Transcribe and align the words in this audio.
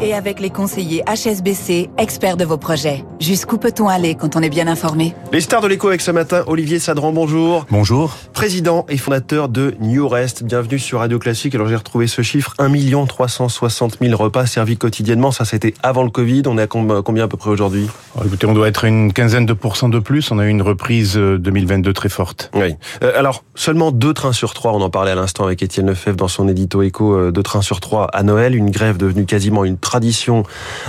et 0.00 0.14
avec 0.14 0.40
les 0.40 0.50
conseillers 0.50 1.02
HSBC, 1.06 1.90
experts 1.98 2.36
de 2.36 2.44
vos 2.44 2.58
projets. 2.58 3.04
Jusqu'où 3.20 3.58
peut-on 3.58 3.88
aller 3.88 4.14
quand 4.14 4.36
on 4.36 4.40
est 4.40 4.50
bien 4.50 4.66
informé? 4.66 5.14
Les 5.32 5.40
stars 5.40 5.60
de 5.60 5.68
l'écho 5.68 5.88
avec 5.88 6.00
ce 6.00 6.10
matin, 6.10 6.44
Olivier 6.46 6.78
Sadran, 6.78 7.12
bonjour. 7.12 7.66
Bonjour. 7.70 8.14
Président 8.32 8.86
et 8.88 8.96
fondateur 8.96 9.48
de 9.48 9.74
New 9.80 10.06
Rest, 10.08 10.44
bienvenue 10.44 10.78
sur 10.78 10.98
Radio 10.98 11.18
Classique. 11.18 11.54
Alors 11.54 11.68
j'ai 11.68 11.76
retrouvé 11.76 12.06
ce 12.06 12.22
chiffre, 12.22 12.54
1 12.58 13.06
360 13.06 13.98
000 14.00 14.16
repas 14.16 14.46
servis 14.46 14.76
quotidiennement, 14.76 15.30
ça 15.30 15.44
c'était 15.44 15.74
avant 15.82 16.02
le 16.02 16.10
Covid, 16.10 16.42
on 16.46 16.58
est 16.58 16.62
à 16.62 16.66
combien 16.66 17.24
à 17.24 17.28
peu 17.28 17.36
près 17.36 17.50
aujourd'hui? 17.50 17.88
Écoutez, 18.24 18.46
on 18.46 18.54
doit 18.54 18.68
être 18.68 18.84
une 18.84 19.12
quinzaine 19.12 19.46
de 19.46 19.52
pourcents 19.52 19.88
de 19.88 19.98
plus, 19.98 20.30
on 20.30 20.38
a 20.38 20.46
eu 20.46 20.48
une 20.48 20.62
reprise 20.62 21.16
2022 21.16 21.90
euh, 21.90 21.92
très 21.92 22.08
forte. 22.08 22.50
Oui. 22.54 22.74
Euh, 23.02 23.12
alors, 23.16 23.44
seulement 23.54 23.92
deux 23.92 24.14
trains 24.14 24.32
sur 24.32 24.54
trois, 24.54 24.72
on 24.72 24.80
en 24.80 24.90
parlait 24.90 25.12
à 25.12 25.14
l'instant 25.14 25.44
avec 25.44 25.62
Étienne 25.62 25.86
Lefebvre 25.86 26.16
dans 26.16 26.28
son 26.28 26.48
édito 26.48 26.82
écho, 26.82 27.14
euh, 27.14 27.30
deux 27.30 27.42
trains 27.42 27.62
sur 27.62 27.80
trois 27.80 28.06
à 28.12 28.22
Noël, 28.22 28.54
une 28.54 28.70
grève 28.70 28.96
devenue 28.96 29.26
quasiment 29.26 29.64
une 29.64 29.76
tradition 29.86 30.42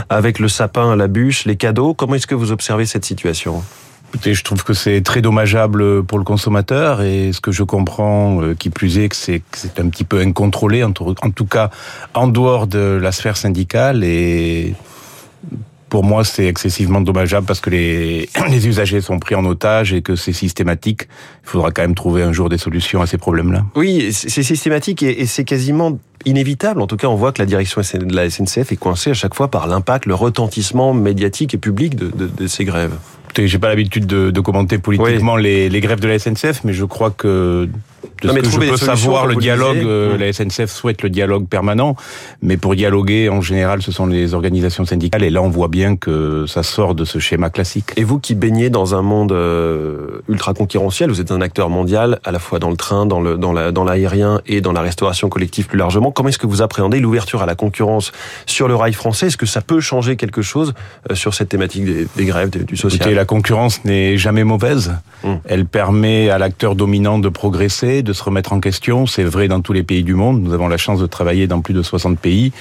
avec 0.10 0.40
le 0.40 0.48
sapin, 0.48 0.96
la 0.96 1.08
bûche, 1.08 1.46
les 1.46 1.56
cadeaux. 1.56 1.94
Comment 1.94 2.16
est-ce 2.16 2.28
que 2.28 2.36
vous 2.36 2.52
observez 2.52 2.86
cette 2.86 3.06
situation? 3.06 3.64
Écoutez, 4.10 4.34
je 4.34 4.44
trouve 4.44 4.64
que 4.64 4.74
c'est 4.74 5.02
très 5.02 5.22
dommageable 5.22 6.04
pour 6.04 6.18
le 6.18 6.24
consommateur 6.24 7.02
et 7.02 7.32
ce 7.34 7.42
que 7.42 7.52
je 7.52 7.64
comprends, 7.64 8.42
euh, 8.42 8.56
qui 8.56 8.70
plus 8.70 9.00
est, 9.00 9.10
que 9.10 9.16
c'est 9.16 9.42
c'est 9.52 9.80
un 9.80 9.90
petit 9.90 10.06
peu 10.06 10.20
incontrôlé, 10.20 10.84
en 10.84 10.92
tout 10.92 11.46
cas 11.46 11.70
en 12.14 12.28
dehors 12.28 12.68
de 12.68 12.98
la 13.02 13.12
sphère 13.12 13.36
syndicale 13.36 14.04
et 14.06 14.76
pour 15.90 16.04
moi, 16.04 16.24
c'est 16.26 16.46
excessivement 16.46 17.02
dommageable 17.02 17.46
parce 17.46 17.62
que 17.62 17.70
les, 17.70 18.30
les 18.50 18.68
usagers 18.68 19.02
sont 19.02 19.20
pris 19.20 19.36
en 19.36 19.46
otage 19.46 19.94
et 19.94 20.02
que 20.02 20.16
c'est 20.16 20.34
systématique. 20.34 21.08
Il 21.44 21.50
faudra 21.50 21.72
quand 21.72 21.82
même 21.82 21.96
trouver 21.96 22.24
un 22.24 22.34
jour 22.34 22.50
des 22.50 22.58
solutions 22.58 23.02
à 23.02 23.08
ces 23.08 23.18
problèmes-là. 23.18 23.66
Oui, 23.76 24.12
c'est 24.12 24.44
systématique 24.44 25.04
et, 25.04 25.26
c'est 25.26 25.44
quasiment 25.44 25.98
inévitable. 26.28 26.82
En 26.82 26.88
tout 26.88 26.98
cas, 26.98 27.08
on 27.08 27.16
voit 27.16 27.32
que 27.32 27.42
la 27.42 27.46
direction 27.46 27.82
de 27.82 28.16
la 28.16 28.30
SNCF 28.30 28.72
est 28.72 28.78
coincée 28.78 29.12
à 29.12 29.14
chaque 29.14 29.34
fois 29.34 29.50
par 29.50 29.68
l'impact, 29.68 30.06
le 30.06 30.14
retentissement 30.14 30.94
médiatique 30.94 31.54
et 31.54 31.58
public 31.58 31.96
de, 31.96 32.48
ces 32.48 32.66
grèves. 32.66 32.94
J'ai 33.36 33.60
pas 33.60 33.70
l'habitude 33.70 34.08
de, 34.08 34.32
de, 34.32 34.40
commenter 34.42 34.78
politiquement 34.78 35.36
les, 35.36 35.70
les 35.70 35.80
grèves 35.80 36.00
de 36.00 36.08
la 36.08 36.18
SNCF, 36.18 36.64
mais 36.64 36.74
je 36.74 36.86
crois 36.86 37.12
que 37.12 37.70
de 38.22 38.30
ce 38.30 38.34
que 38.34 38.50
je 38.50 38.72
peux 38.72 38.78
savoir, 38.78 39.28
le 39.28 39.36
dialogue, 39.36 39.78
euh, 39.78 40.18
la 40.18 40.32
SNCF 40.34 40.72
souhaite 40.72 41.04
le 41.04 41.10
dialogue 41.10 41.48
permanent, 41.48 41.96
mais 42.42 42.58
pour 42.58 42.76
dialoguer, 42.76 43.30
en 43.30 43.42
général, 43.42 43.82
ce 43.82 43.92
sont 43.92 44.08
les 44.08 44.34
organisations 44.34 44.86
syndicales, 44.86 45.24
et 45.24 45.30
là, 45.30 45.42
on 45.42 45.50
voit 45.50 45.68
bien 45.68 45.96
que 45.96 46.46
ça 46.48 46.64
sort 46.64 46.96
de 46.96 47.06
ce 47.06 47.20
schéma 47.20 47.50
classique. 47.50 47.92
Et 47.96 48.04
vous 48.04 48.20
qui 48.20 48.36
baignez 48.36 48.70
dans 48.70 48.96
un 48.96 49.02
monde 49.02 49.32
euh, 49.32 50.22
ultra 50.28 50.54
concurrentiel, 50.54 51.10
vous 51.10 51.22
êtes 51.22 51.32
un 51.32 51.42
acteur 51.42 51.70
mondial, 51.70 52.20
à 52.24 52.32
la 52.32 52.40
fois 52.40 52.60
dans 52.60 52.70
le 52.70 52.78
train, 52.78 53.06
dans 53.06 53.22
le 53.22 53.38
dans 53.38 53.54
la 53.54 53.72
dans 53.72 53.84
l'aérien 53.84 54.42
et 54.48 54.62
dans 54.62 54.72
la 54.72 54.82
restauration 54.82 55.30
collective 55.30 55.68
plus 55.68 55.78
largement. 55.78 56.12
Comment 56.12 56.30
est-ce 56.30 56.40
que 56.40 56.48
vous 56.48 56.62
appréhendez 56.62 57.00
l'ouverture 57.00 57.42
à 57.42 57.46
la 57.46 57.56
concurrence 57.56 58.12
sur 58.46 58.68
le 58.68 58.76
rail 58.76 58.94
français? 58.94 59.28
Est-ce 59.28 59.38
que 59.38 59.46
ça 59.46 59.62
peut 59.62 59.80
changer 59.80 60.16
quelque 60.16 60.42
chose 60.42 60.74
euh, 61.12 61.16
sur 61.16 61.34
cette 61.34 61.50
thématique 61.50 61.86
des, 61.86 62.26
grèves, 62.26 62.50
du 62.50 62.76
social? 62.76 63.17
La 63.18 63.26
concurrence 63.26 63.84
n'est 63.84 64.16
jamais 64.20 64.44
mauvaise. 64.44 64.94
Hum. 65.24 65.40
Elle 65.46 65.66
permet 65.66 66.30
à 66.30 66.38
l'acteur 66.38 66.76
dominant 66.76 67.18
de 67.18 67.30
progresser, 67.30 68.04
de 68.04 68.14
se 68.14 68.24
remettre 68.24 68.54
en 68.54 68.60
question. 68.60 69.08
C'est 69.08 69.24
vrai 69.24 69.48
dans 69.48 69.60
tous 69.60 69.74
les 69.74 69.82
pays 69.82 70.04
du 70.04 70.14
monde. 70.14 70.44
Nous 70.44 70.54
avons 70.54 70.68
la 70.68 70.78
chance 70.78 71.00
de 71.00 71.08
travailler 71.08 71.48
dans 71.48 71.62
plus 71.62 71.74
de 71.74 71.82
60 71.82 72.20
pays. 72.20 72.52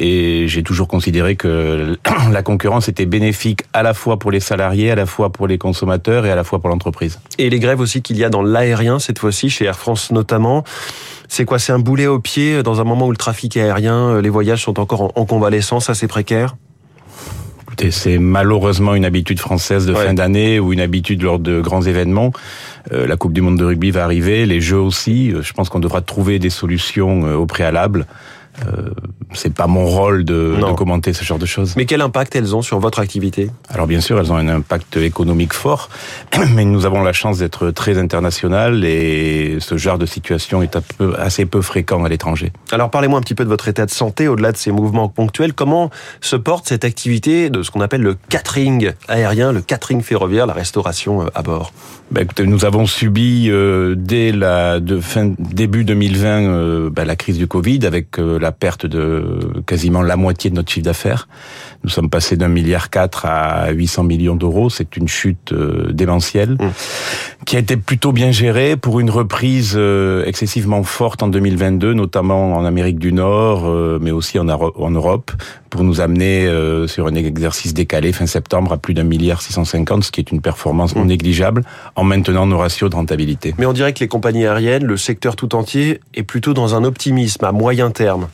Et 0.00 0.48
j'ai 0.48 0.64
toujours 0.64 0.88
considéré 0.88 1.36
que 1.36 1.96
la 2.32 2.42
concurrence 2.42 2.88
était 2.88 3.06
bénéfique 3.06 3.62
à 3.72 3.84
la 3.84 3.94
fois 3.94 4.18
pour 4.18 4.32
les 4.32 4.40
salariés, 4.40 4.90
à 4.90 4.96
la 4.96 5.06
fois 5.06 5.30
pour 5.30 5.46
les 5.46 5.58
consommateurs 5.58 6.26
et 6.26 6.32
à 6.32 6.34
la 6.34 6.42
fois 6.42 6.58
pour 6.58 6.70
l'entreprise. 6.70 7.20
Et 7.38 7.48
les 7.48 7.60
grèves 7.60 7.78
aussi 7.78 8.02
qu'il 8.02 8.18
y 8.18 8.24
a 8.24 8.30
dans 8.30 8.42
l'aérien, 8.42 8.98
cette 8.98 9.20
fois-ci, 9.20 9.48
chez 9.48 9.66
Air 9.66 9.78
France 9.78 10.10
notamment. 10.10 10.64
C'est 11.28 11.44
quoi? 11.44 11.60
C'est 11.60 11.70
un 11.70 11.78
boulet 11.78 12.08
au 12.08 12.18
pied 12.18 12.64
dans 12.64 12.80
un 12.80 12.84
moment 12.84 13.06
où 13.06 13.12
le 13.12 13.16
trafic 13.16 13.56
aérien, 13.56 14.20
les 14.20 14.28
voyages 14.28 14.64
sont 14.64 14.80
encore 14.80 15.12
en 15.14 15.24
convalescence, 15.24 15.88
assez 15.88 16.08
précaires 16.08 16.56
c'est 17.90 18.18
malheureusement 18.18 18.94
une 18.94 19.04
habitude 19.04 19.40
française 19.40 19.86
de 19.86 19.94
fin 19.94 20.14
d'année 20.14 20.60
ou 20.60 20.72
une 20.72 20.80
habitude 20.80 21.22
lors 21.22 21.38
de 21.38 21.60
grands 21.60 21.82
événements. 21.82 22.32
Euh, 22.92 23.06
la 23.06 23.16
Coupe 23.16 23.32
du 23.32 23.40
Monde 23.40 23.58
de 23.58 23.64
rugby 23.64 23.90
va 23.90 24.04
arriver, 24.04 24.46
les 24.46 24.60
Jeux 24.60 24.78
aussi. 24.78 25.32
Euh, 25.32 25.42
je 25.42 25.52
pense 25.52 25.68
qu'on 25.68 25.80
devra 25.80 26.00
trouver 26.00 26.38
des 26.38 26.50
solutions 26.50 27.26
euh, 27.26 27.34
au 27.34 27.46
préalable. 27.46 28.06
Euh, 28.66 28.90
c'est 29.32 29.54
pas 29.54 29.66
mon 29.66 29.86
rôle 29.86 30.24
de, 30.24 30.56
de, 30.56 30.72
commenter 30.74 31.12
ce 31.12 31.24
genre 31.24 31.38
de 31.38 31.46
choses. 31.46 31.74
Mais 31.76 31.86
quel 31.86 32.00
impact 32.00 32.34
elles 32.34 32.56
ont 32.56 32.62
sur 32.62 32.80
votre 32.80 32.98
activité? 32.98 33.50
Alors 33.68 33.86
bien 33.86 34.00
sûr, 34.00 34.18
elles 34.18 34.32
ont 34.32 34.36
un 34.36 34.48
impact 34.48 34.96
économique 34.96 35.52
fort, 35.52 35.88
mais 36.54 36.64
nous 36.64 36.84
avons 36.86 37.02
la 37.02 37.12
chance 37.12 37.38
d'être 37.38 37.70
très 37.70 37.98
international 37.98 38.84
et 38.84 39.58
ce 39.60 39.76
genre 39.76 39.98
de 39.98 40.06
situation 40.06 40.62
est 40.62 40.78
peu, 40.98 41.14
assez 41.18 41.46
peu 41.46 41.62
fréquent 41.62 42.04
à 42.04 42.08
l'étranger. 42.08 42.52
Alors 42.72 42.90
parlez-moi 42.90 43.18
un 43.18 43.22
petit 43.22 43.34
peu 43.34 43.44
de 43.44 43.48
votre 43.48 43.68
état 43.68 43.86
de 43.86 43.90
santé 43.90 44.28
au-delà 44.28 44.52
de 44.52 44.56
ces 44.56 44.72
mouvements 44.72 45.08
ponctuels. 45.08 45.52
Comment 45.52 45.90
se 46.20 46.36
porte 46.36 46.68
cette 46.68 46.84
activité 46.84 47.50
de 47.50 47.62
ce 47.62 47.70
qu'on 47.70 47.80
appelle 47.80 48.02
le 48.02 48.16
catering 48.28 48.92
aérien, 49.08 49.52
le 49.52 49.60
catering 49.60 50.02
ferroviaire, 50.02 50.46
la 50.46 50.52
restauration 50.52 51.22
euh, 51.22 51.26
à 51.34 51.42
bord? 51.42 51.72
Ben, 52.10 52.22
écoutez, 52.22 52.46
nous 52.46 52.64
avons 52.64 52.86
subi 52.86 53.48
euh, 53.48 53.94
dès 53.96 54.32
la 54.32 54.80
de 54.80 54.98
fin 54.98 55.32
début 55.38 55.84
2020 55.84 56.28
euh, 56.28 56.90
ben, 56.90 57.04
la 57.04 57.16
crise 57.16 57.38
du 57.38 57.46
Covid 57.46 57.86
avec 57.86 58.16
la 58.18 58.49
perte 58.52 58.86
de 58.86 59.62
quasiment 59.66 60.02
la 60.02 60.16
moitié 60.16 60.50
de 60.50 60.56
notre 60.56 60.70
chiffre 60.70 60.84
d'affaires. 60.84 61.28
Nous 61.82 61.90
sommes 61.90 62.10
passés 62.10 62.36
d'un 62.36 62.48
milliard 62.48 62.90
quatre 62.90 63.24
à 63.24 63.70
800 63.70 64.04
millions 64.04 64.36
d'euros. 64.36 64.68
C'est 64.68 64.96
une 64.96 65.08
chute 65.08 65.52
euh, 65.52 65.90
démentielle 65.92 66.52
mmh. 66.52 67.44
qui 67.46 67.56
a 67.56 67.58
été 67.58 67.76
plutôt 67.76 68.12
bien 68.12 68.30
gérée 68.30 68.76
pour 68.76 69.00
une 69.00 69.08
reprise 69.08 69.74
euh, 69.76 70.24
excessivement 70.26 70.82
forte 70.82 71.22
en 71.22 71.28
2022, 71.28 71.94
notamment 71.94 72.56
en 72.56 72.64
Amérique 72.66 72.98
du 72.98 73.12
Nord, 73.12 73.66
euh, 73.66 73.98
mais 74.00 74.10
aussi 74.10 74.38
en, 74.38 74.48
en 74.48 74.90
Europe, 74.90 75.32
pour 75.70 75.84
nous 75.84 76.00
amener 76.00 76.50
sur 76.88 77.06
un 77.06 77.14
exercice 77.14 77.74
décalé 77.74 78.12
fin 78.12 78.26
septembre 78.26 78.72
à 78.72 78.76
plus 78.76 78.92
d'un 78.92 79.04
milliard 79.04 79.40
650, 79.40 80.02
ce 80.02 80.10
qui 80.10 80.20
est 80.20 80.32
une 80.32 80.40
performance 80.40 80.96
non 80.96 81.04
mmh. 81.04 81.08
négligeable 81.08 81.62
en 81.94 82.02
maintenant 82.02 82.44
nos 82.46 82.58
ratios 82.58 82.90
de 82.90 82.96
rentabilité. 82.96 83.54
Mais 83.56 83.66
on 83.66 83.72
dirait 83.72 83.92
que 83.92 84.00
les 84.00 84.08
compagnies 84.08 84.46
aériennes, 84.46 84.84
le 84.84 84.96
secteur 84.96 85.36
tout 85.36 85.54
entier, 85.54 86.00
est 86.14 86.24
plutôt 86.24 86.54
dans 86.54 86.74
un 86.74 86.82
optimisme 86.82 87.44
à 87.44 87.52
moyen 87.52 87.90
terme. 87.90 88.26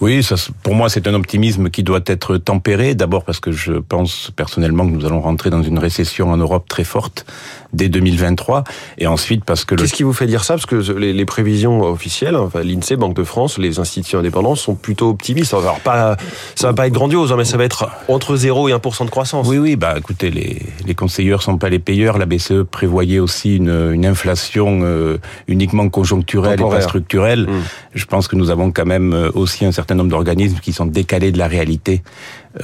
Oui, 0.00 0.22
ça, 0.22 0.36
pour 0.62 0.74
moi, 0.74 0.88
c'est 0.88 1.06
un 1.06 1.14
optimisme 1.14 1.68
qui 1.68 1.82
doit 1.82 2.00
être 2.06 2.38
tempéré. 2.38 2.94
D'abord 2.94 3.24
parce 3.24 3.38
que 3.38 3.52
je 3.52 3.74
pense 3.74 4.30
personnellement 4.34 4.86
que 4.86 4.92
nous 4.92 5.04
allons 5.04 5.20
rentrer 5.20 5.50
dans 5.50 5.62
une 5.62 5.78
récession 5.78 6.30
en 6.30 6.38
Europe 6.38 6.66
très 6.68 6.84
forte 6.84 7.26
dès 7.72 7.88
2023. 7.88 8.64
Et 8.98 9.06
ensuite 9.06 9.44
parce 9.44 9.64
que... 9.64 9.74
Qu'est-ce 9.74 9.92
qui 9.92 10.02
vous 10.02 10.12
fait 10.12 10.26
dire 10.26 10.44
ça? 10.44 10.54
Parce 10.54 10.66
que 10.66 10.76
les, 10.92 11.12
les 11.12 11.24
prévisions 11.24 11.82
officielles, 11.82 12.36
enfin, 12.36 12.62
l'INSEE, 12.62 12.96
Banque 12.96 13.14
de 13.14 13.24
France, 13.24 13.58
les 13.58 13.78
institutions 13.78 14.20
indépendantes 14.20 14.56
sont 14.56 14.74
plutôt 14.74 15.10
optimistes. 15.10 15.54
Alors, 15.54 15.80
pas, 15.80 16.16
ça 16.54 16.68
va 16.68 16.72
pas 16.72 16.86
être 16.86 16.92
grandiose, 16.92 17.32
hein, 17.32 17.36
mais 17.36 17.44
ça 17.44 17.56
va 17.56 17.64
être 17.64 17.88
entre 18.08 18.36
0 18.36 18.68
et 18.68 18.72
1% 18.72 19.04
de 19.04 19.10
croissance. 19.10 19.46
Oui, 19.46 19.58
oui, 19.58 19.76
bah 19.76 19.94
écoutez, 19.96 20.30
les, 20.30 20.62
les 20.86 20.94
conseilleurs 20.94 21.42
sont 21.42 21.58
pas 21.58 21.68
les 21.68 21.78
payeurs. 21.78 22.18
La 22.18 22.26
BCE 22.26 22.64
prévoyait 22.70 23.18
aussi 23.18 23.56
une, 23.56 23.92
une 23.92 24.06
inflation 24.06 24.80
euh, 24.82 25.18
uniquement 25.46 25.88
conjoncturelle 25.88 26.60
et 26.60 26.68
pas 26.68 26.80
structurelle. 26.80 27.46
Hmm. 27.48 27.62
Je 27.94 28.04
pense 28.06 28.28
que 28.28 28.36
nous 28.36 28.50
avons 28.50 28.72
quand 28.72 28.86
même 28.86 29.12
euh, 29.12 29.30
aussi 29.34 29.64
un 29.64 29.72
certain 29.72 29.89
nombre 29.94 30.10
d'organismes 30.10 30.58
qui 30.60 30.72
sont 30.72 30.86
décalés 30.86 31.32
de 31.32 31.38
la 31.38 31.48
réalité 31.48 32.02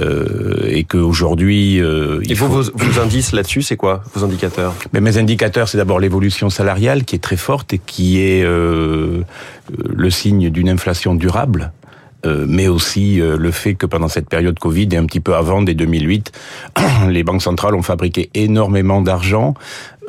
euh, 0.00 0.68
et 0.68 0.84
qu'aujourd'hui... 0.84 1.80
Euh, 1.80 2.20
et 2.28 2.34
vous, 2.34 2.48
vos, 2.48 2.62
vos 2.62 3.00
indices 3.00 3.32
là-dessus, 3.32 3.62
c'est 3.62 3.76
quoi 3.76 4.02
vos 4.14 4.24
indicateurs? 4.24 4.74
Mais 4.92 5.00
Mes 5.00 5.18
indicateurs, 5.18 5.68
c'est 5.68 5.78
d'abord 5.78 6.00
l'évolution 6.00 6.50
salariale 6.50 7.04
qui 7.04 7.16
est 7.16 7.20
très 7.20 7.36
forte 7.36 7.72
et 7.72 7.78
qui 7.78 8.20
est 8.20 8.44
euh, 8.44 9.22
le 9.88 10.10
signe 10.10 10.50
d'une 10.50 10.68
inflation 10.68 11.14
durable 11.14 11.72
euh, 12.26 12.44
mais 12.48 12.66
aussi 12.66 13.20
euh, 13.20 13.36
le 13.36 13.50
fait 13.50 13.74
que 13.74 13.86
pendant 13.86 14.08
cette 14.08 14.28
période 14.28 14.58
Covid 14.58 14.88
et 14.92 14.96
un 14.96 15.04
petit 15.04 15.20
peu 15.20 15.34
avant, 15.34 15.62
dès 15.62 15.74
2008, 15.74 16.32
les 17.08 17.22
banques 17.22 17.42
centrales 17.42 17.74
ont 17.74 17.82
fabriqué 17.82 18.30
énormément 18.34 19.00
d'argent 19.00 19.54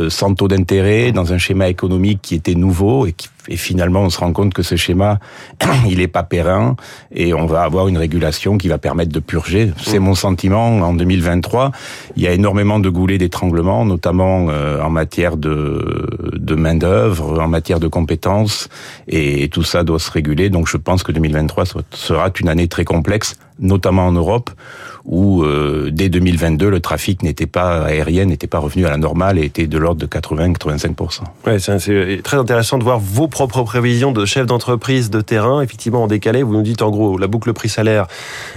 sans 0.10 0.34
taux 0.34 0.48
d'intérêt, 0.48 1.12
dans 1.12 1.34
un 1.34 1.38
schéma 1.38 1.70
économique 1.70 2.20
qui 2.22 2.36
était 2.36 2.56
nouveau 2.56 3.06
et, 3.06 3.14
qui, 3.14 3.30
et 3.48 3.58
finalement 3.58 4.02
on 4.02 4.10
se 4.10 4.20
rend 4.20 4.34
compte 4.34 4.54
que 4.54 4.64
ce 4.64 4.76
schéma, 4.76 5.20
il 5.90 6.02
est 6.02 6.08
pas 6.08 6.24
périn 6.24 6.76
et 7.14 7.34
on 7.34 7.46
va 7.46 7.64
avoir 7.64 7.88
une 7.88 7.98
régulation 7.98 8.58
qui 8.58 8.68
va 8.68 8.78
permettre 8.78 9.12
de 9.12 9.20
purger. 9.20 9.72
C'est 9.78 10.00
mon 10.00 10.16
sentiment 10.16 10.80
en 10.80 10.94
2023. 10.94 11.72
Il 12.16 12.24
y 12.24 12.28
a 12.28 12.32
énormément 12.32 12.80
de 12.80 12.90
goulets 12.90 13.18
d'étranglement, 13.18 13.86
notamment 13.86 14.48
euh, 14.50 14.82
en 14.82 14.90
matière 14.90 15.38
de, 15.38 16.10
de 16.34 16.56
main 16.56 16.76
d'œuvre, 16.76 17.40
en 17.40 17.48
matière 17.48 17.80
de 17.80 17.88
compétences 17.88 18.70
et 19.08 19.50
tout 19.50 19.64
ça 19.64 19.84
doit 19.84 20.00
se 20.00 20.12
réguler. 20.12 20.50
Donc 20.50 20.68
je 20.68 20.78
pense 20.78 21.04
que 21.04 21.12
2023 21.12 21.66
sera 21.92 22.32
une 22.40 22.50
année 22.50 22.68
très 22.68 22.86
complexe, 22.86 23.38
notamment 23.60 24.08
en 24.08 24.12
Europe 24.12 24.52
où 25.08 25.44
dès 25.90 26.10
2022 26.10 26.70
le 26.70 26.80
trafic 26.80 27.24
n'était 27.24 27.46
pas 27.46 27.84
aérien, 27.84 28.26
n'était 28.26 28.48
pas 28.48 28.60
revenu 28.60 28.86
à 28.86 28.90
la 28.90 28.98
normale 28.98 29.40
et 29.40 29.46
était 29.46 29.68
de 29.68 29.78
l'ordre 29.78 30.02
de 30.02 30.06
80-85%. 30.06 31.22
Ouais, 31.46 31.60
c'est 31.60 32.22
très 32.24 32.38
intéressant 32.38 32.78
de 32.78 32.84
voir 32.84 33.00
vos 33.00 33.28
propres 33.28 33.64
prévisions 33.64 34.12
de 34.12 34.26
chef 34.26 34.46
d'entreprise 34.46 35.10
de 35.10 35.22
terrain, 35.22 35.62
effectivement 35.62 36.04
en 36.04 36.08
décalé. 36.08 36.44
Vous 36.44 36.54
nous 36.54 36.62
dites 36.62 36.82
en 36.82 36.92
gros 36.92 37.18
la 37.18 37.28
boucle 37.28 37.54
prix-salaire, 37.54 38.08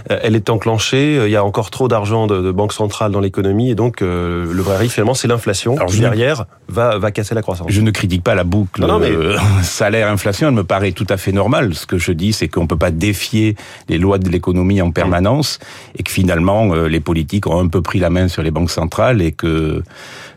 elle 0.08 0.34
est 0.34 0.50
enclenchée. 0.50 1.20
Il 1.24 1.30
y 1.30 1.36
a 1.36 1.44
encore 1.44 1.70
trop 1.70 1.88
d'argent 1.88 2.26
de, 2.26 2.40
de 2.40 2.50
banque 2.50 2.72
centrale 2.72 3.12
dans 3.12 3.20
l'économie 3.20 3.70
et 3.70 3.74
donc 3.74 4.00
le 4.00 4.62
vrai 4.62 4.76
risque 4.76 4.94
finalement 4.94 5.14
c'est 5.14 5.28
l'inflation 5.28 5.76
qui 5.86 6.00
derrière 6.00 6.46
va, 6.68 6.98
va 6.98 7.10
casser 7.10 7.34
la 7.34 7.42
croissance. 7.42 7.68
Je 7.70 7.80
ne 7.80 7.90
critique 7.90 8.24
pas 8.24 8.34
la 8.34 8.44
boucle 8.44 8.84
salaire-inflation, 9.62 10.48
elle 10.48 10.54
me 10.54 10.64
paraît 10.64 10.92
tout 10.92 11.06
à 11.08 11.16
fait 11.16 11.32
normale. 11.32 11.74
Ce 11.74 11.86
que 11.86 11.98
je 11.98 12.12
dis, 12.12 12.32
c'est 12.32 12.48
qu'on 12.48 12.62
ne 12.62 12.66
peut 12.66 12.76
pas 12.76 12.90
défier 12.90 13.56
les 13.88 13.98
lois 13.98 14.18
de 14.18 14.28
l'économie 14.28 14.80
en 14.82 14.90
permanence 14.90 15.58
et 15.98 16.02
que 16.02 16.10
finalement, 16.10 16.39
euh, 16.48 16.88
les 16.88 17.00
politiques 17.00 17.46
ont 17.46 17.60
un 17.60 17.68
peu 17.68 17.82
pris 17.82 17.98
la 17.98 18.10
main 18.10 18.28
sur 18.28 18.42
les 18.42 18.50
banques 18.50 18.70
centrales 18.70 19.20
et 19.22 19.32
que 19.32 19.82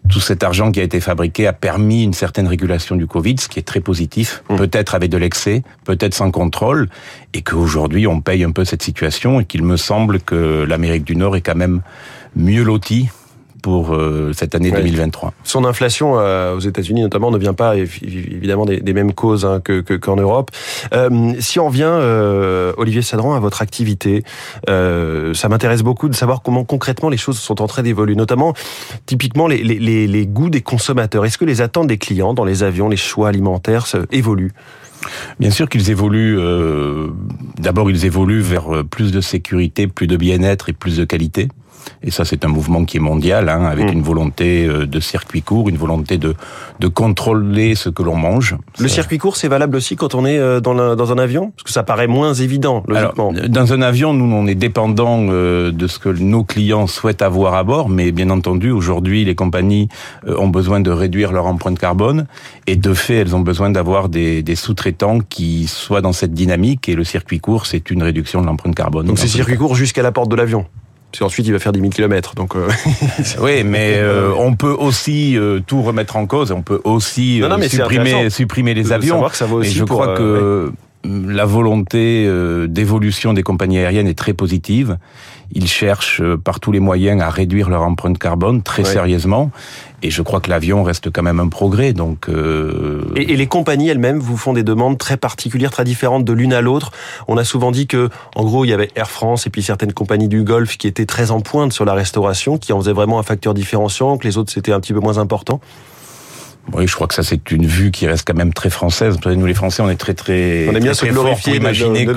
tout 0.09 0.19
cet 0.19 0.43
argent 0.43 0.71
qui 0.71 0.79
a 0.79 0.83
été 0.83 0.99
fabriqué 0.99 1.47
a 1.47 1.53
permis 1.53 2.03
une 2.03 2.13
certaine 2.13 2.47
régulation 2.47 2.95
du 2.95 3.07
Covid, 3.07 3.35
ce 3.39 3.47
qui 3.47 3.59
est 3.59 3.63
très 3.63 3.79
positif, 3.79 4.43
mmh. 4.49 4.55
peut-être 4.55 4.95
avec 4.95 5.09
de 5.09 5.17
l'excès, 5.17 5.63
peut-être 5.85 6.13
sans 6.13 6.31
contrôle, 6.31 6.89
et 7.33 7.41
qu'aujourd'hui 7.41 8.07
on 8.07 8.21
paye 8.21 8.43
un 8.43 8.51
peu 8.51 8.65
cette 8.65 8.83
situation 8.83 9.39
et 9.39 9.45
qu'il 9.45 9.63
me 9.63 9.77
semble 9.77 10.19
que 10.19 10.65
l'Amérique 10.67 11.05
du 11.05 11.15
Nord 11.15 11.35
est 11.35 11.41
quand 11.41 11.55
même 11.55 11.81
mieux 12.35 12.63
lotie 12.63 13.09
pour 13.63 13.93
euh, 13.93 14.33
cette 14.33 14.53
année 14.55 14.71
2023. 14.71 15.33
Son 15.43 15.63
inflation 15.63 16.19
euh, 16.19 16.55
aux 16.55 16.59
États-Unis 16.59 17.01
notamment 17.01 17.31
ne 17.31 17.37
vient 17.37 17.53
pas 17.53 17.77
évidemment 17.77 18.65
des, 18.65 18.81
des 18.81 18.93
mêmes 18.93 19.13
causes 19.13 19.45
hein, 19.45 19.61
que 19.63 19.79
qu'en 19.79 20.17
Europe. 20.17 20.51
Euh, 20.93 21.33
si 21.39 21.59
on 21.59 21.69
vient, 21.69 21.93
euh, 21.93 22.73
Olivier 22.77 23.01
Sadran, 23.01 23.33
à 23.33 23.39
votre 23.39 23.61
activité, 23.61 24.23
euh, 24.69 25.33
ça 25.33 25.47
m'intéresse 25.47 25.81
beaucoup 25.81 26.09
de 26.09 26.13
savoir 26.13 26.41
comment 26.41 26.65
concrètement 26.65 27.09
les 27.09 27.17
choses 27.17 27.39
sont 27.39 27.61
en 27.61 27.67
train 27.67 27.83
d'évoluer, 27.83 28.15
notamment 28.15 28.53
typiquement 29.05 29.47
les, 29.47 29.63
les, 29.63 30.07
les 30.07 30.27
goûts 30.27 30.49
des 30.49 30.61
consommateurs. 30.61 31.23
Est-ce 31.25 31.37
que 31.37 31.45
les 31.45 31.61
attentes 31.61 31.87
des 31.87 31.97
clients 31.97 32.33
dans 32.33 32.45
les 32.45 32.63
avions, 32.63 32.89
les 32.89 32.97
choix 32.97 33.29
alimentaires 33.29 33.85
évoluent? 34.11 34.51
Bien 35.39 35.51
sûr 35.51 35.69
qu'ils 35.69 35.89
évoluent. 35.89 36.37
Euh, 36.37 37.07
D'abord, 37.59 37.89
ils 37.89 38.05
évoluent 38.05 38.41
vers 38.41 38.83
plus 38.89 39.13
de 39.13 39.21
sécurité, 39.21 39.87
plus 39.87 40.07
de 40.07 40.17
bien-être 40.17 40.67
et 40.67 40.73
plus 40.73 40.97
de 40.97 41.05
qualité. 41.05 41.47
Et 42.01 42.11
ça, 42.11 42.25
c'est 42.25 42.45
un 42.45 42.47
mouvement 42.47 42.85
qui 42.85 42.97
est 42.97 42.99
mondial, 42.99 43.49
hein, 43.49 43.65
avec 43.65 43.85
mm. 43.85 43.93
une 43.93 44.01
volonté 44.01 44.65
euh, 44.65 44.85
de 44.85 44.99
circuit 44.99 45.41
court, 45.41 45.69
une 45.69 45.77
volonté 45.77 46.17
de, 46.17 46.35
de 46.79 46.87
contrôler 46.87 47.75
ce 47.75 47.89
que 47.89 48.03
l'on 48.03 48.15
mange. 48.15 48.55
Le 48.79 48.87
circuit 48.87 49.17
court, 49.17 49.37
c'est 49.37 49.47
valable 49.47 49.75
aussi 49.77 49.95
quand 49.95 50.15
on 50.15 50.25
est 50.25 50.37
euh, 50.37 50.59
dans, 50.59 50.95
dans 50.95 51.11
un 51.11 51.17
avion? 51.17 51.51
Parce 51.51 51.63
que 51.63 51.71
ça 51.71 51.83
paraît 51.83 52.07
moins 52.07 52.33
évident, 52.33 52.83
logiquement. 52.87 53.29
Alors, 53.29 53.49
dans 53.49 53.73
un 53.73 53.81
avion, 53.81 54.13
nous, 54.13 54.33
on 54.33 54.47
est 54.47 54.55
dépendant 54.55 55.27
euh, 55.29 55.71
de 55.71 55.87
ce 55.87 55.99
que 55.99 56.09
nos 56.09 56.43
clients 56.43 56.87
souhaitent 56.87 57.21
avoir 57.21 57.53
à 57.55 57.63
bord, 57.63 57.89
mais 57.89 58.11
bien 58.11 58.29
entendu, 58.29 58.71
aujourd'hui, 58.71 59.25
les 59.25 59.35
compagnies 59.35 59.87
ont 60.27 60.49
besoin 60.49 60.79
de 60.79 60.91
réduire 60.91 61.31
leur 61.31 61.45
empreinte 61.45 61.79
carbone, 61.79 62.27
et 62.67 62.75
de 62.75 62.93
fait, 62.93 63.15
elles 63.15 63.35
ont 63.35 63.41
besoin 63.41 63.69
d'avoir 63.69 64.09
des, 64.09 64.43
des 64.43 64.55
sous-traitants 64.55 65.19
qui 65.19 65.67
soient 65.67 66.01
dans 66.01 66.13
cette 66.13 66.33
dynamique, 66.33 66.89
et 66.89 66.95
le 66.95 67.03
circuit 67.03 67.39
court, 67.39 67.65
c'est 67.65 67.89
une 67.91 68.03
réduction 68.03 68.41
de 68.41 68.45
l'empreinte 68.45 68.75
carbone. 68.75 69.07
Donc 69.07 69.19
c'est 69.19 69.27
circuit 69.27 69.57
court 69.57 69.75
jusqu'à 69.75 70.01
la 70.03 70.11
porte 70.11 70.29
de 70.29 70.35
l'avion? 70.35 70.65
Parce 71.13 71.19
qu'ensuite 71.19 71.45
il 71.45 71.53
va 71.53 71.59
faire 71.59 71.71
10 71.71 71.79
000 71.79 71.91
km. 71.91 72.33
Donc 72.33 72.55
euh... 72.55 72.67
oui, 73.39 73.63
mais 73.63 73.97
euh, 73.97 74.33
on 74.35 74.55
peut 74.55 74.71
aussi 74.71 75.37
euh, 75.37 75.59
tout 75.59 75.83
remettre 75.83 76.15
en 76.15 76.25
cause. 76.25 76.51
On 76.51 76.63
peut 76.63 76.81
aussi 76.85 77.37
non, 77.39 77.49
non, 77.49 77.59
euh, 77.59 77.69
supprimer, 77.69 78.29
supprimer 78.31 78.73
les 78.73 78.91
avions. 78.91 79.21
Que 79.29 79.35
ça 79.35 79.45
vaut 79.45 79.57
aussi 79.57 79.69
et 79.69 79.73
je 79.73 79.83
pour, 79.83 80.01
crois 80.01 80.15
que 80.15 80.71
la 81.05 81.45
volonté 81.45 82.29
d'évolution 82.67 83.33
des 83.33 83.43
compagnies 83.43 83.79
aériennes 83.79 84.07
est 84.07 84.17
très 84.17 84.33
positive. 84.33 84.97
Ils 85.51 85.67
cherchent 85.67 86.21
par 86.43 86.59
tous 86.59 86.71
les 86.71 86.79
moyens 86.79 87.21
à 87.21 87.29
réduire 87.29 87.69
leur 87.69 87.83
empreinte 87.83 88.17
carbone 88.17 88.63
très 88.63 88.83
sérieusement. 88.83 89.51
Et 90.01 90.09
je 90.09 90.21
crois 90.21 90.41
que 90.41 90.49
l'avion 90.49 90.83
reste 90.83 91.11
quand 91.11 91.23
même 91.23 91.39
un 91.39 91.47
progrès. 91.47 91.93
Donc 91.93 92.27
euh... 92.27 93.03
et, 93.15 93.33
et, 93.33 93.35
les 93.37 93.47
compagnies 93.47 93.87
elles-mêmes 93.87 94.19
vous 94.19 94.35
font 94.35 94.53
des 94.53 94.63
demandes 94.63 94.97
très 94.97 95.15
particulières, 95.15 95.71
très 95.71 95.85
différentes 95.85 96.25
de 96.25 96.33
l'une 96.33 96.53
à 96.53 96.61
l'autre. 96.61 96.91
On 97.27 97.37
a 97.37 97.43
souvent 97.43 97.71
dit 97.71 97.87
que, 97.87 98.09
en 98.35 98.43
gros, 98.43 98.65
il 98.65 98.69
y 98.69 98.73
avait 98.73 98.89
Air 98.95 99.09
France 99.09 99.47
et 99.47 99.49
puis 99.49 99.63
certaines 99.63 99.93
compagnies 99.93 100.27
du 100.27 100.43
Golfe 100.43 100.77
qui 100.77 100.87
étaient 100.87 101.05
très 101.05 101.31
en 101.31 101.39
pointe 101.39 101.71
sur 101.71 101.85
la 101.85 101.93
restauration, 101.93 102.57
qui 102.57 102.73
en 102.73 102.79
faisaient 102.79 102.93
vraiment 102.93 103.19
un 103.19 103.23
facteur 103.23 103.53
différenciant, 103.53 104.17
que 104.17 104.27
les 104.27 104.37
autres 104.37 104.51
c'était 104.51 104.73
un 104.73 104.79
petit 104.79 104.93
peu 104.93 104.99
moins 104.99 105.17
important. 105.19 105.61
Oui, 106.71 106.87
je 106.87 106.95
crois 106.95 107.07
que 107.07 107.13
ça 107.13 107.23
c'est 107.23 107.51
une 107.51 107.65
vue 107.65 107.91
qui 107.91 108.07
reste 108.07 108.25
quand 108.25 108.37
même 108.37 108.53
très 108.53 108.69
française. 108.69 109.17
Nous 109.25 109.45
les 109.45 109.53
Français, 109.53 109.83
on 109.83 109.89
est 109.89 109.97
très 109.97 110.13
très. 110.13 110.67
On 110.69 110.75
aime 110.75 110.83
bien 110.83 110.93
se 110.93 111.05
glorifier, 111.05 111.57
imaginer 111.57 112.07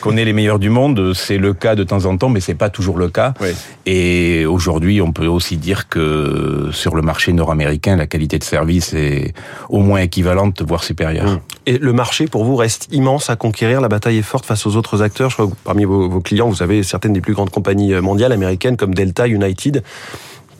qu'on 0.00 0.16
est 0.16 0.24
les 0.24 0.32
meilleurs 0.32 0.58
du 0.58 0.70
monde. 0.70 1.12
C'est 1.14 1.36
le 1.36 1.52
cas 1.52 1.74
de 1.74 1.84
temps 1.84 2.06
en 2.06 2.16
temps, 2.16 2.30
mais 2.30 2.40
c'est 2.40 2.54
pas 2.54 2.70
toujours 2.70 2.96
le 2.96 3.08
cas. 3.08 3.34
Oui. 3.40 3.48
Et 3.84 4.46
aujourd'hui, 4.46 5.02
on 5.02 5.12
peut 5.12 5.26
aussi 5.26 5.58
dire 5.58 5.88
que 5.88 6.70
sur 6.72 6.96
le 6.96 7.02
marché 7.02 7.32
nord-américain, 7.34 7.96
la 7.96 8.06
qualité 8.06 8.38
de 8.38 8.44
service 8.44 8.94
est 8.94 9.34
au 9.68 9.80
moins 9.80 10.00
équivalente, 10.00 10.62
voire 10.62 10.82
supérieure. 10.82 11.26
Mmh. 11.26 11.40
Et 11.66 11.78
le 11.78 11.92
marché 11.92 12.26
pour 12.26 12.44
vous 12.44 12.56
reste 12.56 12.88
immense 12.90 13.28
à 13.28 13.36
conquérir. 13.36 13.82
La 13.82 13.88
bataille 13.88 14.18
est 14.18 14.22
forte 14.22 14.46
face 14.46 14.66
aux 14.66 14.76
autres 14.76 15.02
acteurs. 15.02 15.28
Je 15.28 15.36
crois 15.36 15.46
que 15.46 15.52
parmi 15.62 15.84
vos, 15.84 16.08
vos 16.08 16.20
clients, 16.20 16.48
vous 16.48 16.62
avez 16.62 16.82
certaines 16.82 17.12
des 17.12 17.20
plus 17.20 17.34
grandes 17.34 17.50
compagnies 17.50 17.92
mondiales 17.94 18.32
américaines 18.32 18.78
comme 18.78 18.94
Delta, 18.94 19.28
United 19.28 19.82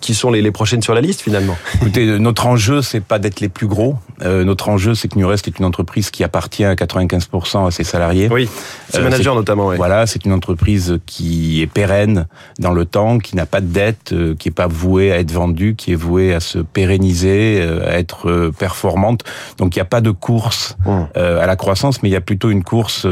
qui 0.07 0.15
sont 0.15 0.31
les, 0.31 0.43
les, 0.43 0.53
prochaines 0.53 0.83
sur 0.83 0.95
la 0.95 1.01
liste 1.01 1.21
finalement 1.21 1.57
Écoutez, 1.75 2.19
notre 2.19 2.47
enjeu 2.47 2.83
c'est 2.83 3.01
pas 3.01 3.19
d'être 3.19 3.41
les 3.41 3.49
plus 3.49 3.67
gros. 3.67 3.97
Euh, 4.23 4.45
notre 4.45 4.69
enjeu 4.69 4.95
c'est 4.95 5.09
que 5.09 5.19
New 5.19 5.29
Rest 5.29 5.49
est 5.49 5.59
une 5.59 5.65
entreprise 5.65 6.11
qui 6.11 6.25
appartient 6.25 6.65
à 6.65 6.75
95% 6.75 7.67
à 7.67 7.71
ses 7.71 7.85
salariés. 7.85 8.29
Oui, 8.31 8.49
ses 8.91 8.99
euh, 8.99 9.03
managers 9.03 9.35
notamment. 9.35 9.69
Oui. 9.69 9.77
Voilà, 9.77 10.07
c'est 10.07 10.25
une 10.25 10.33
entreprise 10.33 10.99
qui 11.07 11.63
est 11.63 11.67
pérenne 11.67 12.27
dans 12.59 12.73
le 12.73 12.85
temps, 12.85 13.19
qui 13.19 13.37
n'a 13.37 13.47
pas 13.47 13.61
de 13.61 13.67
dette, 13.67 14.13
euh, 14.13 14.35
qui 14.35 14.49
est 14.49 14.53
pas 14.53 14.67
vouée 14.67 15.13
à 15.13 15.19
être 15.19 15.33
vendue, 15.33 15.75
qui 15.77 15.93
est 15.93 15.97
vouée 15.97 16.35
à 16.35 16.41
se 16.41 16.59
pérenniser, 16.59 17.61
euh, 17.61 17.89
à 17.89 17.99
être 17.99 18.29
euh, 18.29 18.53
performante. 18.57 19.23
Donc 19.59 19.75
il 19.75 19.79
n'y 19.79 19.83
a 19.83 19.87
pas 19.87 20.01
de 20.01 20.11
course 20.11 20.77
mmh. 20.87 21.03
à 21.17 21.47
la 21.47 21.57
croissance, 21.57 22.03
mais 22.03 22.09
il 22.09 22.13
y 22.13 22.17
a 22.17 22.21
plutôt 22.21 22.51
une 22.51 22.65
course 22.65 23.07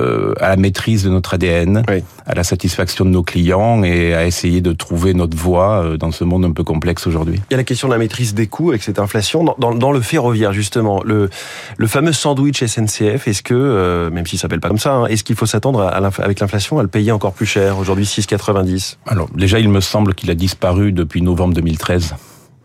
euh, 0.00 0.34
à 0.40 0.48
la 0.48 0.56
maîtrise 0.56 1.04
de 1.04 1.10
notre 1.10 1.34
ADN, 1.34 1.82
oui. 1.88 2.02
à 2.26 2.34
la 2.34 2.44
satisfaction 2.44 3.04
de 3.04 3.10
nos 3.10 3.22
clients 3.22 3.82
et 3.84 4.14
à 4.14 4.26
essayer 4.26 4.60
de 4.60 4.72
trouver 4.72 5.14
notre 5.14 5.36
voie 5.36 5.84
euh, 5.84 5.96
dans 5.96 6.10
ce 6.10 6.24
monde 6.24 6.44
un 6.44 6.52
peu 6.52 6.64
complexe 6.64 7.06
aujourd'hui. 7.06 7.40
Il 7.50 7.52
y 7.52 7.54
a 7.54 7.56
la 7.56 7.64
question 7.64 7.88
de 7.88 7.92
la 7.92 7.98
maîtrise 7.98 8.34
des 8.34 8.46
coûts 8.46 8.70
avec 8.70 8.82
cette 8.82 8.98
inflation. 8.98 9.44
Dans, 9.44 9.56
dans, 9.58 9.74
dans 9.74 9.92
le 9.92 10.00
ferroviaire, 10.00 10.52
justement, 10.52 11.02
le, 11.04 11.30
le 11.76 11.86
fameux 11.86 12.12
sandwich 12.12 12.64
SNCF, 12.64 13.28
est-ce 13.28 13.42
que, 13.42 13.54
euh, 13.54 14.10
même 14.10 14.26
s'il 14.26 14.38
s'appelle 14.38 14.60
pas 14.60 14.68
comme 14.68 14.78
ça, 14.78 14.94
hein, 14.94 15.06
est-ce 15.06 15.24
qu'il 15.24 15.36
faut 15.36 15.46
s'attendre 15.46 15.80
à, 15.80 15.88
à 15.88 16.10
avec 16.22 16.40
l'inflation 16.40 16.78
à 16.78 16.82
le 16.82 16.88
payer 16.88 17.12
encore 17.12 17.32
plus 17.32 17.46
cher 17.46 17.78
Aujourd'hui, 17.78 18.04
6,90 18.04 18.96
Alors, 19.06 19.28
déjà, 19.34 19.58
il 19.58 19.68
me 19.68 19.80
semble 19.80 20.14
qu'il 20.14 20.30
a 20.30 20.34
disparu 20.34 20.92
depuis 20.92 21.22
novembre 21.22 21.54
2013. 21.54 22.14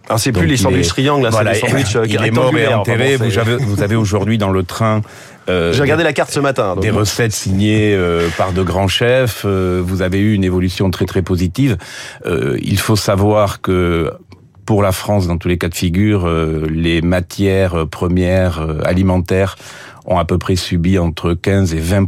Alors 0.08 0.20
c'est 0.20 0.34
plus 0.34 0.48
les 0.48 0.58
sandwichs 0.58 0.88
triangles, 0.88 1.30
voilà, 1.32 1.54
c'est 1.54 1.68
les 1.68 1.86
sandwichs 1.86 1.98
il 2.10 2.26
est 2.26 2.32
mort 2.32 2.56
et 2.58 2.74
enterré. 2.74 3.16
Vous 3.16 3.38
avez, 3.38 3.56
vous 3.56 3.82
avez 3.82 3.96
aujourd'hui 3.96 4.38
dans 4.38 4.50
le 4.50 4.64
train 4.64 5.02
euh, 5.50 5.72
J'ai 5.72 5.82
regardé 5.82 6.04
la 6.04 6.12
carte 6.12 6.32
ce 6.32 6.42
matin. 6.42 6.76
Des 6.76 6.90
recettes 6.90 7.32
signées 7.32 7.96
euh, 7.96 8.28
par 8.38 8.52
de 8.52 8.64
grands 8.64 8.90
chefs. 8.90 9.44
Euh, 9.46 9.82
vous 9.84 10.02
avez 10.02 10.20
eu 10.20 10.34
une 10.34 10.44
évolution 10.44 10.92
très 10.92 11.06
très 11.06 11.22
positive. 11.22 11.78
Euh, 12.26 12.58
il 12.62 12.80
faut 12.80 12.98
savoir 12.98 13.62
que 13.62 14.12
pour 14.66 14.82
la 14.82 14.92
France, 14.92 15.28
dans 15.28 15.38
tous 15.38 15.48
les 15.48 15.58
cas 15.58 15.70
de 15.70 15.76
figure, 15.76 16.26
euh, 16.26 16.66
les 16.70 17.02
matières 17.02 17.88
premières 17.88 18.66
alimentaires 18.86 19.56
ont 20.06 20.18
à 20.18 20.26
peu 20.26 20.38
près 20.38 20.58
subi 20.58 21.00
entre 21.00 21.34
15 21.34 21.74
et 21.74 21.80
20 21.80 22.08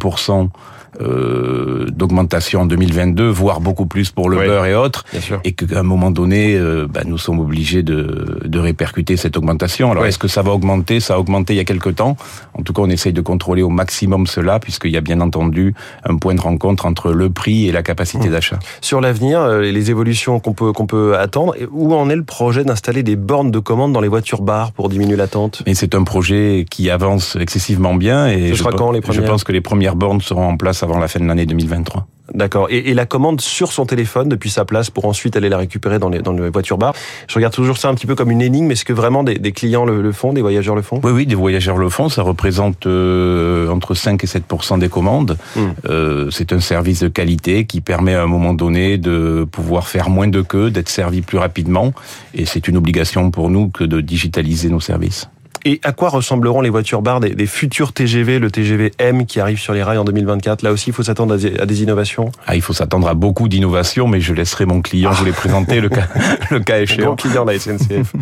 euh, 1.02 1.88
d'augmentation 1.90 2.62
en 2.62 2.66
2022, 2.66 3.28
voire 3.28 3.62
beaucoup 3.62 3.86
plus 3.86 4.12
pour 4.12 4.30
le 4.30 4.38
oui, 4.38 4.46
beurre 4.46 4.66
et 4.66 4.76
autres, 4.76 5.06
et 5.44 5.54
qu'à 5.54 5.80
un 5.80 5.84
moment 5.84 6.12
donné, 6.12 6.56
euh, 6.56 6.88
bah, 6.90 7.02
nous 7.06 7.18
sommes 7.18 7.40
obligés 7.40 7.84
de, 7.84 8.40
de 8.44 8.60
répercuter 8.60 9.18
cette 9.18 9.38
augmentation. 9.38 9.92
Alors, 9.92 10.04
oui. 10.04 10.10
est-ce 10.10 10.20
que 10.20 10.28
ça 10.28 10.42
va 10.42 10.52
augmenter? 10.52 11.00
Ça 11.00 11.16
a 11.16 11.20
augmenté 11.20 11.54
il 11.54 11.58
y 11.58 11.60
a 11.60 11.66
quelque 11.66 11.90
temps. 11.90 12.18
En 12.54 12.64
tout 12.64 12.74
cas, 12.74 12.82
on 12.82 12.90
essaye 12.90 13.14
de 13.14 13.22
contrôler 13.22 13.62
au 13.62 13.70
maximum 13.70 14.28
cela, 14.28 14.60
puisqu'il 14.60 14.92
y 14.92 14.98
a 14.98 15.02
bien 15.02 15.22
entendu 15.22 15.74
un 16.04 16.18
point 16.18 16.36
de 16.36 16.42
rencontre 16.42 16.86
entre 16.86 17.12
le 17.12 17.30
prix 17.30 17.68
et 17.68 17.72
la 17.72 17.84
capacité 17.84 18.30
mmh. 18.30 18.32
d'achat. 18.32 18.60
Sur 18.82 19.02
l'avenir, 19.02 19.42
euh, 19.42 19.62
les 19.62 19.92
évolutions 19.92 20.40
qu'on 20.40 20.54
peut 20.54 20.72
qu'on 20.74 20.88
peut 20.88 21.18
attendre, 21.18 21.56
où 21.72 21.94
en 21.94 22.10
est 22.10 22.16
le 22.16 22.24
projet 22.24 22.64
d'installer 22.64 23.04
des 23.04 23.16
bornes 23.16 23.52
de 23.52 23.60
commande 23.60 23.94
dans 23.94 24.02
les 24.02 24.08
voitures 24.08 24.42
bars 24.42 24.72
pour 24.72 24.90
diminuer 24.90 25.16
l'attente? 25.16 25.64
Et 25.66 25.76
c'est 25.76 25.96
un 25.96 26.04
projet 26.04 26.66
qui 26.70 26.90
avance 26.90 27.36
excessivement 27.36 27.96
bien, 27.96 28.28
et 28.28 28.50
Ce 28.50 28.56
je, 28.56 28.64
quand, 28.64 28.92
les 28.92 29.02
je 29.10 29.22
pense 29.22 29.44
que 29.44 29.52
les 29.52 29.62
premières 29.62 29.96
bornes 29.96 30.22
seront 30.22 30.48
en 30.48 30.58
place 30.58 30.84
avant 30.86 31.00
la 31.00 31.08
fin 31.08 31.20
de 31.20 31.26
l'année 31.26 31.46
2023. 31.46 32.08
D'accord. 32.34 32.68
Et, 32.72 32.90
et, 32.90 32.94
la 32.94 33.06
commande 33.06 33.40
sur 33.40 33.72
son 33.72 33.86
téléphone 33.86 34.30
depuis 34.30 34.50
sa 34.50 34.66
place 34.66 34.90
pour 34.90 35.06
ensuite 35.06 35.36
aller 35.36 35.50
la 35.50 35.58
récupérer 35.58 36.00
dans 36.00 36.10
les, 36.10 36.20
dans 36.20 36.34
les 36.34 36.50
voitures 36.50 36.78
bar. 36.78 36.94
Je 37.28 37.36
regarde 37.36 37.54
toujours 37.54 37.78
ça 37.78 37.88
un 37.88 37.94
petit 37.94 38.08
peu 38.08 38.16
comme 38.16 38.32
une 38.32 38.42
énigme. 38.42 38.72
Est-ce 38.72 38.84
que 38.84 38.94
vraiment 38.94 39.24
des, 39.24 39.36
des 39.36 39.52
clients 39.52 39.86
le, 39.86 40.02
le, 40.02 40.12
font, 40.12 40.34
des 40.34 40.42
voyageurs 40.42 40.76
le 40.76 40.82
font? 40.82 41.00
Oui, 41.04 41.12
oui, 41.12 41.26
des 41.28 41.36
voyageurs 41.36 41.78
le 41.78 41.90
font. 41.90 42.10
Ça 42.10 42.24
représente 42.24 42.88
euh, 42.88 43.70
entre 43.70 43.94
5 43.94 44.24
et 44.24 44.28
7 44.28 44.44
des 44.80 44.90
commandes. 44.90 45.38
Hmm. 45.56 45.62
Mmh. 45.62 45.74
Euh, 45.90 46.32
c'est 46.32 46.52
un 46.52 46.60
service 46.60 47.02
de 47.02 47.08
qualité 47.10 47.66
qui 47.66 47.82
permet 47.82 48.16
à 48.16 48.24
un 48.24 48.28
moment 48.28 48.54
donné 48.54 48.98
de 48.98 49.46
pouvoir 49.52 49.88
faire 49.88 50.10
moins 50.10 50.28
de 50.28 50.42
queues, 50.42 50.72
d'être 50.72 50.90
servi 50.90 51.22
plus 51.22 51.38
rapidement. 51.38 51.94
Et 52.34 52.46
c'est 52.46 52.68
une 52.68 52.78
obligation 52.78 53.30
pour 53.30 53.50
nous 53.50 53.70
que 53.70 53.84
de 53.84 54.02
digitaliser 54.02 54.70
nos 54.70 54.80
services. 54.80 55.30
Et 55.68 55.82
à 55.84 55.94
quoi 55.94 56.10
ressembleront 56.10 56.62
les 56.62 56.70
voitures 56.70 57.02
barres 57.02 57.20
des, 57.20 57.32
des, 57.32 57.48
futurs 57.48 57.92
TGV, 57.92 58.38
le 58.38 58.52
TGV 58.52 58.92
M 59.00 59.26
qui 59.26 59.40
arrive 59.40 59.60
sur 59.60 59.74
les 59.74 59.82
rails 59.82 59.98
en 59.98 60.04
2024 60.04 60.62
Là 60.62 60.72
aussi, 60.72 60.92
il 60.92 60.94
faut 60.94 61.02
s'attendre 61.02 61.34
à 61.34 61.38
des, 61.38 61.60
à 61.60 61.66
des 61.66 61.82
innovations? 61.82 62.32
Ah, 62.46 62.56
Il 62.56 62.62
faut 62.62 62.74
s'attendre 62.74 63.08
à 63.08 63.16
beaucoup 63.16 63.48
d'innovations, 63.48 64.08
mais 64.08 64.22
je 64.22 64.36
laisserai 64.36 64.68
mon 64.68 64.82
client 64.82 65.12
vous 65.12 65.26
les 65.26 65.32
présenter 65.32 65.82
le 65.82 65.90
cas, 65.90 66.08
le 66.52 66.60
cas 66.60 66.80
échéant. 66.82 67.10
Mon 67.10 67.16
client, 67.16 67.46
la 67.46 67.58
SNCF. 67.58 68.14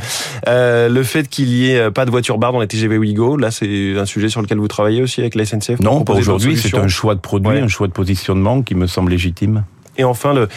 euh, 0.47 0.88
le 0.88 1.03
fait 1.03 1.27
qu'il 1.27 1.50
y 1.50 1.71
ait 1.71 1.91
pas 1.91 2.05
de 2.05 2.12
voitures 2.12 2.38
barres 2.38 2.53
dans 2.53 2.62
les 2.62 2.67
TGV 2.67 2.97
Ouigo, 2.97 3.35
là, 3.35 3.51
c'est 3.51 3.97
un 3.97 4.05
sujet 4.05 4.29
sur 4.29 4.41
lequel 4.41 4.59
vous 4.59 4.69
travaillez 4.69 5.01
aussi 5.01 5.19
avec 5.19 5.35
la 5.35 5.43
SNCF 5.45 5.81
Non, 5.81 6.05
pas 6.05 6.13
aujourd'hui. 6.13 6.55
C'est 6.55 6.77
un 6.77 6.88
choix 6.88 7.13
de 7.13 7.19
produit, 7.19 7.50
ouais. 7.50 7.62
un 7.62 7.67
choix 7.67 7.88
de 7.88 7.93
positionnement 7.93 8.62
qui 8.62 8.73
me 8.73 8.88
semble 8.88 9.12
légitime. 9.12 9.65
Et 9.97 10.03
enfin, 10.03 10.33
le, 10.33 10.47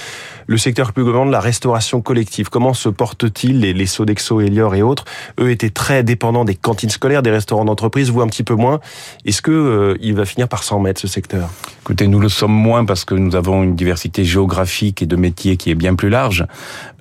le 0.46 0.58
secteur 0.58 0.92
plus 0.92 1.04
grand 1.04 1.26
de 1.26 1.32
la 1.32 1.40
restauration 1.40 2.00
collective. 2.00 2.48
Comment 2.48 2.74
se 2.74 2.88
porte-t-il 2.88 3.60
les, 3.60 3.72
les 3.72 3.86
Sodexo, 3.86 4.40
Elior 4.40 4.74
et 4.74 4.82
autres? 4.82 5.04
Eux 5.40 5.50
étaient 5.50 5.70
très 5.70 6.02
dépendants 6.02 6.44
des 6.44 6.54
cantines 6.54 6.90
scolaires, 6.90 7.22
des 7.22 7.30
restaurants 7.30 7.64
d'entreprise, 7.64 8.10
vous 8.10 8.20
un 8.20 8.28
petit 8.28 8.44
peu 8.44 8.54
moins. 8.54 8.80
Est-ce 9.24 9.42
que 9.42 9.50
euh, 9.50 9.96
il 10.00 10.14
va 10.14 10.24
finir 10.24 10.48
par 10.48 10.62
s'en 10.62 10.80
mettre 10.80 11.00
ce 11.00 11.08
secteur? 11.08 11.48
Écoutez, 11.82 12.08
nous 12.08 12.20
le 12.20 12.28
sommes 12.28 12.52
moins 12.52 12.84
parce 12.84 13.04
que 13.04 13.14
nous 13.14 13.36
avons 13.36 13.62
une 13.62 13.76
diversité 13.76 14.24
géographique 14.24 15.02
et 15.02 15.06
de 15.06 15.16
métiers 15.16 15.56
qui 15.56 15.70
est 15.70 15.74
bien 15.74 15.94
plus 15.94 16.08
large. 16.08 16.44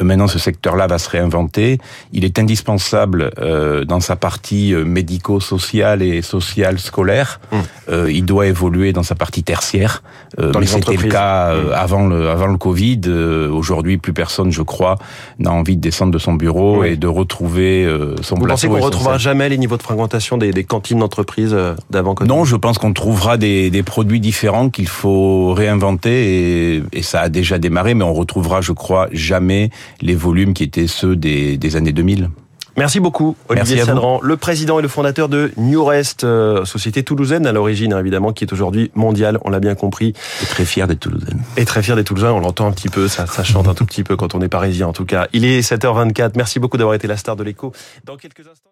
Euh, 0.02 0.04
maintenant, 0.04 0.28
ce 0.28 0.40
secteur-là 0.40 0.88
va 0.88 0.98
se 1.00 1.10
réinventer. 1.10 1.80
Il 2.14 2.26
est 2.26 2.40
indispensable 2.40 3.32
euh, 3.40 3.84
dans 3.86 4.00
sa 4.00 4.16
partie 4.16 4.74
médico-sociale 4.74 6.02
et 6.02 6.22
sociale 6.22 6.80
scolaire. 6.80 7.40
Hum. 7.52 7.62
Euh, 7.90 8.12
il 8.12 8.26
doit 8.26 8.48
évoluer 8.48 8.94
dans 8.94 9.04
sa 9.04 9.16
partie 9.16 9.44
tertiaire. 9.44 10.04
dans 10.38 10.60
les 10.60 10.68
C'était 10.68 10.98
le 10.98 11.10
cas 11.10 11.56
hum. 11.56 11.72
avant 11.74 12.08
le 12.08 12.30
avant 12.30 12.48
le 12.48 12.58
Covid. 12.58 13.02
Aujourd'hui, 13.52 13.98
plus 13.98 14.14
personne, 14.14 14.52
je 14.52 14.62
crois, 14.62 14.96
n'a 15.40 15.52
envie 15.52 15.76
de 15.76 15.82
descendre 15.82 16.12
de 16.12 16.18
son 16.18 16.34
bureau 16.34 16.82
oui. 16.82 16.90
et 16.90 16.98
de 16.98 17.08
retrouver 17.08 17.88
son 18.22 18.36
Vous 18.36 18.48
pensez 18.48 18.68
qu'on 18.68 18.80
retrouvera 18.80 19.18
jamais 19.18 19.50
les 19.50 19.58
niveaux 19.58 19.78
de 19.78 19.84
fréquentation 19.84 20.38
des, 20.38 20.52
des 20.52 20.64
cantines 20.64 21.00
d'entreprise 21.00 21.56
d'avant 21.90 22.16
Non, 22.26 22.46
je 22.46 22.56
pense 22.56 22.78
qu'on 22.78 22.94
trouvera 22.94 23.38
des, 23.38 23.70
des 23.70 23.84
produits 23.84 24.20
différents 24.20 24.70
qu'il 24.70 24.88
faut 24.88 25.54
réinventer 25.54 26.76
et, 26.76 26.84
et, 26.94 27.02
ça 27.02 27.22
a 27.22 27.30
déjà 27.30 27.58
démarré, 27.60 27.94
mais 27.94 28.04
on 28.04 28.14
retrouvera, 28.14 28.62
je 28.62 28.72
crois, 28.72 29.08
jamais 29.12 29.70
les 30.02 30.16
volumes 30.16 30.54
qui 30.54 30.64
étaient 30.64 30.88
ceux 30.88 31.16
des, 31.16 31.58
des 31.58 31.76
années 31.76 31.94
2000. 31.94 32.30
Merci 32.78 33.00
beaucoup, 33.00 33.38
Olivier 33.48 33.84
Sadran, 33.84 34.20
le 34.22 34.36
président 34.36 34.80
et 34.80 34.82
le 34.82 34.88
fondateur 34.88 35.30
de 35.30 35.52
New 35.58 35.84
Rest, 35.84 36.24
euh, 36.24 36.66
société 36.66 37.04
toulousaine 37.04 37.48
à 37.48 37.54
l'origine, 37.54 37.94
hein, 37.94 38.00
évidemment, 38.00 38.34
qui 38.34 38.44
est 38.44 38.52
aujourd'hui 38.52 38.92
mondiale, 38.96 39.40
on 39.46 39.50
l'a 39.50 39.62
bien 39.62 39.76
compris. 39.76 40.14
Et 40.44 40.46
très 40.46 40.66
fier 40.66 40.86
d'être 40.86 41.00
toulousaine. 41.00 41.42
Et 41.56 41.64
très 41.64 41.82
fier 41.82 41.96
d'être 41.96 42.08
toulousain, 42.08 42.32
on 42.32 42.42
l'entend 42.42 42.68
un 42.68 42.72
petit 42.72 42.90
peu, 42.90 43.08
ça, 43.08 43.28
ça 43.28 43.44
chante 43.44 43.70
un 43.70 43.74
tout 43.74 43.86
petit 43.86 44.04
peu 44.04 44.18
quand 44.18 44.36
on 44.36 44.42
est 44.42 44.50
parisien 44.50 44.88
en 44.88 44.94
tout 44.94 45.06
cas. 45.06 45.28
Il 45.32 45.46
est 45.46 45.62
7h24, 45.62 46.32
merci 46.36 46.60
beaucoup 46.60 46.78
d'avoir 46.78 46.96
été 46.96 47.08
la 47.08 47.16
star 47.18 47.36
de 47.36 47.44
l'écho. 47.44 47.72
Dans 48.04 48.18
quelques 48.18 48.42
instants... 48.42 48.72